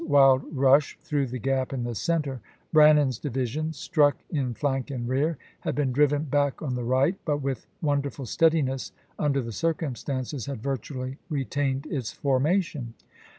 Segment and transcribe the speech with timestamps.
[0.07, 2.41] wild rush through the gap in the center,
[2.73, 6.31] Brannan's Braiman, divisiou, struck in flank and rear, had been driven Report.
[6.57, 12.11] ''back on the right, but with wonderful steadiness, under the circumstances, had virtually retained its
[12.11, 12.95] formation.